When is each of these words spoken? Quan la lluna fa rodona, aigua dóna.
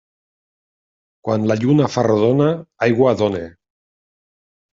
Quan 1.27 1.45
la 1.51 1.57
lluna 1.65 1.89
fa 1.97 2.05
rodona, 2.07 2.49
aigua 2.87 3.13
dóna. 3.21 3.45